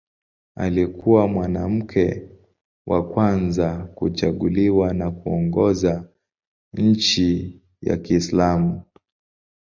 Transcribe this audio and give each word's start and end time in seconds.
Alikuwa 0.55 1.27
mwanamke 1.27 2.29
wa 2.87 3.07
kwanza 3.09 3.77
kuchaguliwa 3.95 4.93
na 4.93 5.11
kuongoza 5.11 6.09
nchi 6.73 7.61
ya 7.81 7.97
Kiislamu. 7.97 8.81